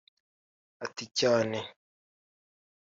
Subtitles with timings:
[0.85, 1.59] Ati cyane